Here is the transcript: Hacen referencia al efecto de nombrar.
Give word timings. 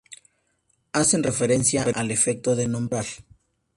Hacen 0.93 1.21
referencia 1.21 1.83
al 1.83 2.09
efecto 2.09 2.55
de 2.55 2.67
nombrar. 2.67 3.05